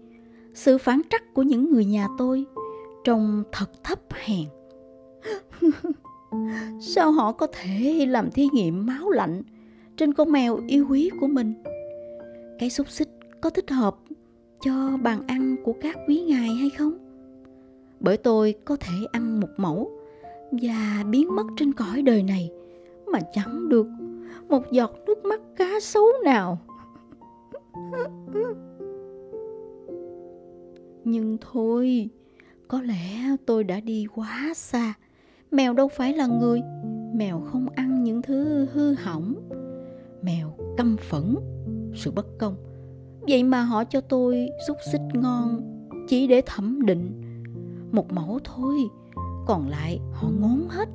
sự 0.54 0.78
phản 0.78 1.00
trắc 1.10 1.34
của 1.34 1.42
những 1.42 1.72
người 1.72 1.84
nhà 1.84 2.06
tôi 2.18 2.44
trông 3.04 3.42
thật 3.52 3.84
thấp 3.84 3.98
hèn. 4.24 4.46
Sao 6.80 7.12
họ 7.12 7.32
có 7.32 7.46
thể 7.52 8.06
làm 8.08 8.30
thí 8.30 8.48
nghiệm 8.52 8.86
máu 8.86 9.10
lạnh 9.10 9.42
trên 9.96 10.14
con 10.14 10.32
mèo 10.32 10.60
yêu 10.66 10.86
quý 10.90 11.10
của 11.20 11.26
mình? 11.26 11.54
Cái 12.58 12.70
xúc 12.70 12.90
xích 12.90 13.08
có 13.40 13.50
thích 13.50 13.70
hợp 13.70 13.96
cho 14.60 14.98
bàn 15.02 15.26
ăn 15.26 15.56
của 15.64 15.74
các 15.80 15.96
quý 16.08 16.20
ngài 16.20 16.48
hay 16.48 16.70
không? 16.70 16.98
Bởi 18.00 18.16
tôi 18.16 18.54
có 18.64 18.76
thể 18.76 18.94
ăn 19.12 19.40
một 19.40 19.48
mẫu 19.56 19.90
và 20.52 21.04
biến 21.10 21.36
mất 21.36 21.46
trên 21.56 21.72
cõi 21.72 22.02
đời 22.02 22.22
này 22.22 22.50
mà 23.12 23.20
chẳng 23.32 23.68
được. 23.68 23.86
Một 24.48 24.62
giọt 24.72 24.92
nước 25.06 25.24
mắt 25.24 25.40
cá 25.56 25.80
sấu 25.80 26.04
nào. 26.24 26.58
Nhưng 31.04 31.38
thôi, 31.40 32.08
có 32.68 32.82
lẽ 32.82 33.36
tôi 33.46 33.64
đã 33.64 33.80
đi 33.80 34.06
quá 34.14 34.52
xa. 34.54 34.94
Mèo 35.50 35.72
đâu 35.72 35.88
phải 35.88 36.12
là 36.12 36.26
người. 36.26 36.62
Mèo 37.14 37.40
không 37.40 37.66
ăn 37.74 38.04
những 38.04 38.22
thứ 38.22 38.66
hư 38.72 38.94
hỏng. 38.94 39.34
Mèo 40.22 40.52
căm 40.76 40.96
phẫn, 40.96 41.34
sự 41.94 42.10
bất 42.10 42.26
công. 42.38 42.56
Vậy 43.20 43.42
mà 43.42 43.62
họ 43.62 43.84
cho 43.84 44.00
tôi 44.00 44.48
xúc 44.66 44.76
xích 44.92 45.00
ngon, 45.14 45.60
chỉ 46.08 46.26
để 46.26 46.42
thẩm 46.46 46.86
định. 46.86 47.22
Một 47.92 48.12
mẫu 48.12 48.38
thôi, 48.44 48.76
còn 49.46 49.68
lại 49.68 50.00
họ 50.12 50.28
ngốn 50.40 50.66
hết 50.68 50.88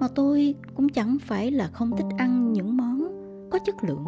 mà 0.00 0.08
tôi 0.14 0.54
cũng 0.74 0.88
chẳng 0.88 1.16
phải 1.20 1.50
là 1.50 1.66
không 1.66 1.90
thích 1.96 2.06
ăn 2.18 2.52
những 2.52 2.76
món 2.76 3.08
có 3.50 3.58
chất 3.58 3.74
lượng. 3.84 4.04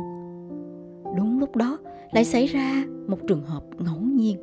Đúng 1.16 1.38
lúc 1.38 1.56
đó, 1.56 1.78
lại 2.12 2.24
xảy 2.24 2.46
ra 2.46 2.84
một 3.06 3.18
trường 3.28 3.42
hợp 3.42 3.64
ngẫu 3.78 4.00
nhiên. 4.00 4.36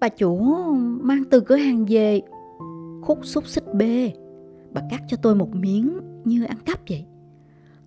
Bà 0.00 0.08
chủ 0.08 0.38
mang 0.80 1.24
từ 1.30 1.40
cửa 1.40 1.56
hàng 1.56 1.86
về 1.88 2.20
khúc 3.02 3.18
xúc 3.22 3.46
xích 3.46 3.74
bê. 3.74 4.12
Bà 4.72 4.82
cắt 4.90 5.02
cho 5.08 5.16
tôi 5.22 5.34
một 5.34 5.54
miếng 5.54 5.98
như 6.24 6.44
ăn 6.44 6.56
cắp 6.64 6.80
vậy. 6.88 7.04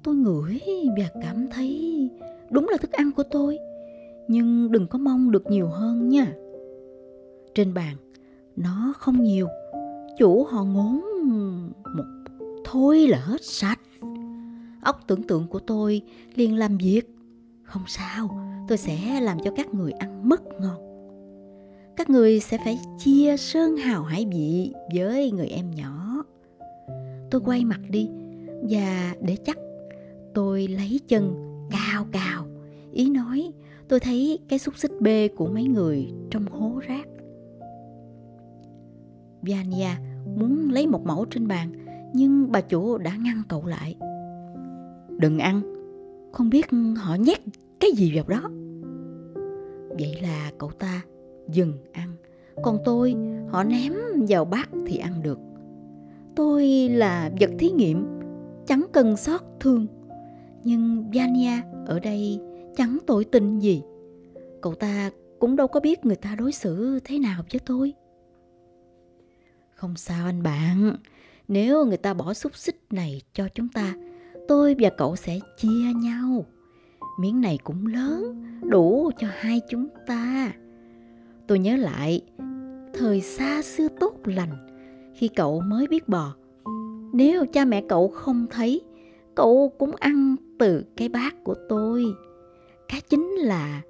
Tôi 0.04 0.16
ngửi 0.16 0.60
và 0.98 1.22
cảm 1.24 1.48
thấy 1.52 2.10
đúng 2.50 2.68
là 2.70 2.78
thức 2.78 2.92
ăn 2.92 3.12
của 3.16 3.24
tôi, 3.32 3.58
nhưng 4.28 4.72
đừng 4.72 4.88
có 4.88 5.00
mong 5.00 5.32
được 5.32 5.44
nhiều 5.48 5.68
hơn 5.68 6.10
nha. 6.10 6.34
Trên 7.54 7.74
bàn, 7.74 7.96
nó 8.56 8.94
không 8.98 9.24
nhiều, 9.24 9.48
chủ 10.18 10.44
họ 10.44 10.64
ngốn 10.64 11.02
thôi 12.76 13.08
là 13.08 13.18
hết 13.18 13.44
sạch 13.44 13.80
óc 14.82 15.00
tưởng 15.08 15.24
tượng 15.24 15.48
của 15.48 15.60
tôi 15.60 16.02
liền 16.36 16.56
làm 16.56 16.78
việc 16.78 17.16
không 17.64 17.82
sao, 17.88 18.40
tôi 18.68 18.78
sẽ 18.78 19.22
làm 19.22 19.38
cho 19.44 19.52
các 19.56 19.74
người 19.74 19.92
ăn 19.92 20.30
mất 20.30 20.42
ngon. 20.62 20.82
Các 21.96 22.10
người 22.10 22.40
sẽ 22.40 22.58
phải 22.58 22.80
chia 22.98 23.38
sơn 23.38 23.78
hào 23.78 24.04
hải 24.04 24.26
vị 24.32 24.74
với 24.96 25.32
người 25.32 25.48
em 25.48 25.72
nhỏ. 25.72 26.24
Tôi 27.32 27.42
quay 27.46 27.66
mặt 27.66 27.80
đi 27.90 28.10
và 28.70 29.16
để 29.22 29.38
chắc 29.46 29.58
tôi 30.34 30.68
lấy 30.68 31.00
chân 31.08 31.36
cao 31.72 32.06
cao. 32.12 32.46
Ý 32.94 33.10
nói 33.10 33.52
tôi 33.88 34.00
thấy 34.00 34.40
cái 34.48 34.60
xúc 34.60 34.78
xích 34.78 34.92
bê 35.00 35.28
của 35.28 35.48
mấy 35.48 35.64
người 35.64 36.08
trong 36.32 36.46
hố 36.46 36.80
rác. 36.88 37.08
Vania 39.42 39.90
muốn 40.38 40.70
lấy 40.72 40.88
một 40.88 41.06
mẫu 41.06 41.26
trên 41.26 41.48
bàn 41.48 41.85
nhưng 42.16 42.52
bà 42.52 42.62
chủ 42.62 42.98
đã 42.98 43.16
ngăn 43.16 43.42
cậu 43.50 43.66
lại. 43.66 43.96
Đừng 45.20 45.40
ăn, 45.40 45.62
không 46.32 46.50
biết 46.50 46.66
họ 46.98 47.16
nhét 47.16 47.40
cái 47.80 47.92
gì 47.92 48.16
vào 48.16 48.26
đó. 48.28 48.50
Vậy 49.90 50.22
là 50.22 50.52
cậu 50.58 50.72
ta 50.72 51.02
dừng 51.50 51.74
ăn. 51.92 52.16
Còn 52.64 52.78
tôi 52.86 53.16
họ 53.50 53.64
ném 53.64 53.94
vào 54.30 54.46
bát 54.46 54.70
thì 54.86 54.98
ăn 54.98 55.24
được. 55.24 55.40
Tôi 56.36 56.68
là 56.90 57.32
vật 57.40 57.52
thí 57.60 57.70
nghiệm 57.70 58.06
chẳng 58.68 58.86
cần 58.94 59.18
xót 59.18 59.42
thương. 59.60 59.88
Nhưng 60.64 61.12
vania 61.14 61.62
ở 61.86 62.00
đây 62.00 62.40
chẳng 62.76 62.98
tội 63.08 63.26
tình 63.26 63.60
gì. 63.60 63.82
Cậu 64.62 64.76
ta 64.76 65.12
cũng 65.40 65.56
đâu 65.56 65.68
có 65.68 65.80
biết 65.80 66.06
người 66.06 66.16
ta 66.16 66.36
đối 66.36 66.52
xử 66.52 67.00
thế 67.04 67.20
nào 67.20 67.44
với 67.52 67.60
tôi. 67.66 67.94
Không 69.76 69.96
sao 69.96 70.26
anh 70.26 70.44
bạn 70.44 70.96
nếu 71.48 71.86
người 71.86 71.98
ta 71.98 72.14
bỏ 72.14 72.34
xúc 72.34 72.56
xích 72.56 72.82
này 72.90 73.22
cho 73.34 73.48
chúng 73.56 73.70
ta 73.70 73.94
tôi 74.48 74.76
và 74.80 74.90
cậu 74.98 75.16
sẽ 75.16 75.40
chia 75.58 75.94
nhau 75.96 76.46
miếng 77.20 77.42
này 77.42 77.60
cũng 77.64 77.88
lớn 77.88 78.46
đủ 78.70 79.12
cho 79.18 79.28
hai 79.40 79.62
chúng 79.70 79.88
ta 80.08 80.52
tôi 81.48 81.60
nhớ 81.60 81.76
lại 81.76 82.22
thời 82.94 83.22
xa 83.22 83.62
xưa 83.62 83.88
tốt 84.00 84.14
lành 84.26 84.66
khi 85.16 85.28
cậu 85.28 85.62
mới 85.62 85.88
biết 85.88 86.10
bò. 86.10 86.36
Nếu 87.14 87.46
cha 87.46 87.66
mẹ 87.66 87.84
cậu 87.90 88.08
không 88.08 88.46
thấy, 88.52 88.82
cậu 89.36 89.72
cũng 89.80 89.92
ăn 90.00 90.36
từ 90.60 90.84
cái 90.98 91.10
bát 91.10 91.36
của 91.44 91.56
tôi. 91.70 92.06
Cái 92.88 93.02
chính 93.02 93.30
là 93.30 93.82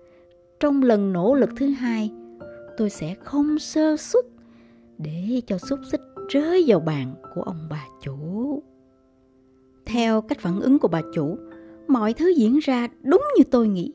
trong 0.59 0.81
lần 0.81 1.13
nỗ 1.13 1.33
lực 1.33 1.49
thứ 1.57 1.67
hai, 1.67 2.11
tôi 2.77 2.89
sẽ 2.89 3.15
không 3.23 3.59
sơ 3.59 3.97
suất 3.97 4.25
để 4.97 5.41
cho 5.47 5.57
xúc 5.57 5.79
xích 5.91 6.01
rơi 6.29 6.63
vào 6.67 6.79
bàn 6.79 7.13
của 7.35 7.41
ông 7.41 7.67
bà 7.69 7.85
chủ. 8.01 8.17
Theo 9.85 10.21
cách 10.21 10.39
phản 10.39 10.61
ứng 10.61 10.79
của 10.79 10.87
bà 10.87 11.01
chủ, 11.13 11.37
mọi 11.87 12.13
thứ 12.13 12.27
diễn 12.37 12.59
ra 12.59 12.87
đúng 13.01 13.23
như 13.37 13.43
tôi 13.51 13.67
nghĩ. 13.67 13.93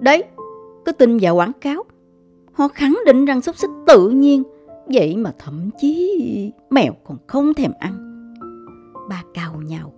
Đấy, 0.00 0.24
cứ 0.84 0.92
tin 0.92 1.18
vào 1.20 1.36
quảng 1.36 1.52
cáo. 1.60 1.84
Họ 2.52 2.68
khẳng 2.68 2.98
định 3.06 3.24
rằng 3.24 3.40
xúc 3.40 3.56
xích 3.56 3.70
tự 3.86 4.08
nhiên, 4.08 4.42
vậy 4.86 5.16
mà 5.16 5.32
thậm 5.38 5.70
chí 5.78 6.52
mèo 6.70 6.92
còn 7.04 7.18
không 7.26 7.54
thèm 7.54 7.72
ăn. 7.78 7.92
Bà 9.08 9.22
cào 9.34 9.60
nhau. 9.62 9.92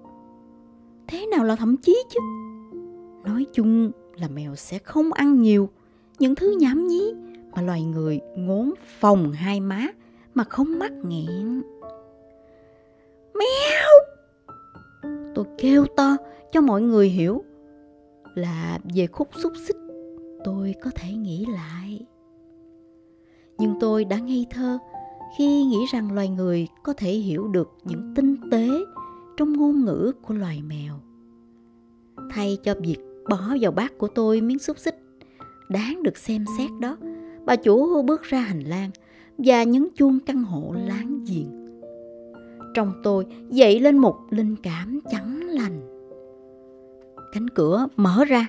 Thế 1.08 1.26
nào 1.26 1.44
là 1.44 1.56
thậm 1.56 1.76
chí 1.76 2.04
chứ? 2.10 2.20
Nói 3.24 3.46
chung 3.52 3.90
là 4.16 4.28
mèo 4.28 4.54
sẽ 4.54 4.78
không 4.78 5.12
ăn 5.12 5.42
nhiều 5.42 5.68
những 6.18 6.34
thứ 6.34 6.56
nhảm 6.60 6.86
nhí 6.86 7.12
mà 7.56 7.62
loài 7.62 7.82
người 7.82 8.20
ngốn 8.36 8.72
phòng 9.00 9.32
hai 9.32 9.60
má 9.60 9.86
mà 10.38 10.44
không 10.44 10.78
mắc 10.78 10.92
nghẹn. 11.02 11.62
Mèo! 13.34 13.88
Tôi 15.34 15.44
kêu 15.58 15.86
to 15.96 16.16
cho 16.52 16.60
mọi 16.60 16.82
người 16.82 17.08
hiểu 17.08 17.44
là 18.34 18.78
về 18.94 19.06
khúc 19.06 19.28
xúc 19.42 19.52
xích 19.66 19.76
tôi 20.44 20.74
có 20.82 20.90
thể 20.94 21.12
nghĩ 21.12 21.46
lại. 21.46 22.06
Nhưng 23.58 23.74
tôi 23.80 24.04
đã 24.04 24.18
ngây 24.18 24.46
thơ 24.50 24.78
khi 25.38 25.64
nghĩ 25.64 25.78
rằng 25.92 26.12
loài 26.12 26.28
người 26.28 26.68
có 26.82 26.92
thể 26.92 27.10
hiểu 27.10 27.48
được 27.48 27.70
những 27.84 28.12
tinh 28.16 28.36
tế 28.50 28.68
trong 29.36 29.52
ngôn 29.52 29.84
ngữ 29.84 30.12
của 30.22 30.34
loài 30.34 30.62
mèo. 30.62 30.94
Thay 32.30 32.58
cho 32.64 32.74
việc 32.80 32.98
bỏ 33.28 33.40
vào 33.60 33.72
bát 33.72 33.98
của 33.98 34.08
tôi 34.08 34.40
miếng 34.40 34.58
xúc 34.58 34.78
xích 34.78 34.98
đáng 35.68 36.02
được 36.02 36.16
xem 36.16 36.44
xét 36.58 36.70
đó, 36.80 36.96
bà 37.46 37.56
chủ 37.56 38.02
bước 38.02 38.22
ra 38.22 38.40
hành 38.40 38.60
lang 38.60 38.90
và 39.38 39.62
nhấn 39.62 39.88
chuông 39.96 40.18
căn 40.26 40.44
hộ 40.44 40.74
láng 40.86 41.24
giềng. 41.28 41.68
Trong 42.74 42.92
tôi 43.02 43.26
dậy 43.50 43.80
lên 43.80 43.98
một 43.98 44.16
linh 44.30 44.56
cảm 44.62 45.00
chẳng 45.10 45.48
lành. 45.48 45.80
Cánh 47.32 47.48
cửa 47.48 47.86
mở 47.96 48.24
ra, 48.24 48.48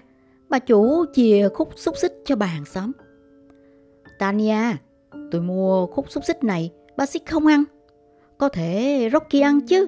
bà 0.49 0.59
chủ 0.59 1.05
chìa 1.13 1.49
khúc 1.53 1.69
xúc 1.75 1.97
xích 1.97 2.13
cho 2.25 2.35
bà 2.35 2.45
hàng 2.45 2.65
xóm. 2.65 2.91
Tania, 4.19 4.75
tôi 5.31 5.41
mua 5.41 5.85
khúc 5.85 6.11
xúc 6.11 6.23
xích 6.23 6.43
này, 6.43 6.71
bà 6.97 7.05
xích 7.05 7.29
không 7.29 7.45
ăn. 7.45 7.63
Có 8.37 8.49
thể 8.49 9.09
Rocky 9.13 9.39
ăn 9.39 9.61
chứ. 9.61 9.87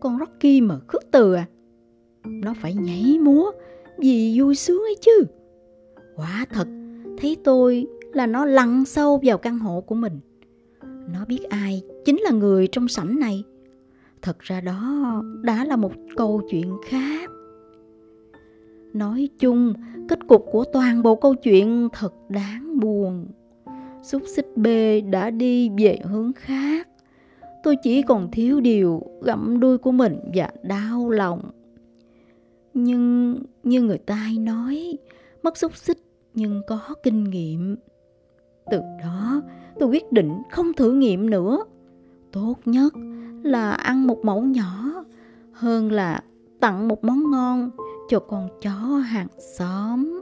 Con 0.00 0.18
Rocky 0.18 0.60
mà 0.60 0.78
khước 0.88 1.02
từ 1.10 1.34
à? 1.34 1.46
Nó 2.24 2.54
phải 2.60 2.74
nhảy 2.74 3.18
múa 3.20 3.50
vì 3.98 4.40
vui 4.40 4.54
sướng 4.54 4.82
ấy 4.82 4.96
chứ. 5.00 5.24
Quả 6.16 6.46
thật, 6.50 6.68
thấy 7.18 7.36
tôi 7.44 7.86
là 8.16 8.26
nó 8.26 8.44
lặn 8.44 8.84
sâu 8.84 9.20
vào 9.24 9.38
căn 9.38 9.58
hộ 9.58 9.80
của 9.80 9.94
mình. 9.94 10.20
Nó 11.12 11.24
biết 11.24 11.40
ai 11.50 11.82
chính 12.04 12.20
là 12.20 12.30
người 12.30 12.66
trong 12.66 12.88
sảnh 12.88 13.18
này. 13.18 13.44
Thật 14.22 14.38
ra 14.40 14.60
đó 14.60 15.22
đã 15.42 15.64
là 15.64 15.76
một 15.76 15.92
câu 16.16 16.42
chuyện 16.50 16.76
khác. 16.86 17.30
Nói 18.92 19.28
chung, 19.38 19.72
kết 20.08 20.18
cục 20.28 20.46
của 20.52 20.64
toàn 20.64 21.02
bộ 21.02 21.14
câu 21.14 21.34
chuyện 21.34 21.88
thật 21.92 22.14
đáng 22.28 22.80
buồn. 22.80 23.26
Xúc 24.02 24.22
xích 24.36 24.46
B 24.56 24.66
đã 25.10 25.30
đi 25.30 25.70
về 25.78 25.98
hướng 26.04 26.32
khác. 26.32 26.88
Tôi 27.62 27.76
chỉ 27.82 28.02
còn 28.02 28.30
thiếu 28.30 28.60
điều 28.60 29.02
gặm 29.22 29.60
đuôi 29.60 29.78
của 29.78 29.92
mình 29.92 30.18
và 30.34 30.50
đau 30.62 31.10
lòng. 31.10 31.50
Nhưng 32.74 33.38
như 33.62 33.82
người 33.82 33.98
ta 33.98 34.14
hay 34.14 34.38
nói, 34.38 34.98
mất 35.42 35.56
xúc 35.56 35.76
xích 35.76 35.98
nhưng 36.34 36.62
có 36.66 36.80
kinh 37.02 37.24
nghiệm. 37.24 37.76
Từ 38.70 38.80
đó, 39.02 39.42
tôi 39.78 39.88
quyết 39.88 40.12
định 40.12 40.42
không 40.50 40.72
thử 40.72 40.92
nghiệm 40.92 41.30
nữa. 41.30 41.64
Tốt 42.32 42.54
nhất 42.64 42.92
là 43.42 43.72
ăn 43.72 44.06
một 44.06 44.24
mẫu 44.24 44.42
nhỏ 44.42 45.04
hơn 45.52 45.92
là 45.92 46.20
tặng 46.60 46.88
một 46.88 47.04
món 47.04 47.30
ngon 47.30 47.70
cho 48.08 48.18
con 48.18 48.48
chó 48.62 48.70
hàng 49.06 49.28
xóm. 49.58 50.20